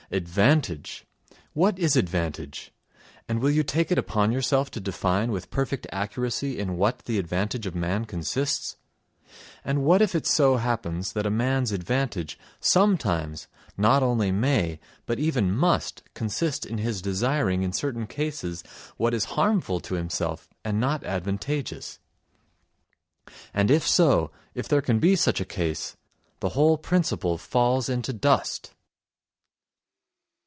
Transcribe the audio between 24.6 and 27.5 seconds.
there can be such a case, the whole principle